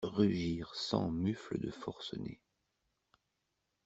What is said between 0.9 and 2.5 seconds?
mufles de forcenés.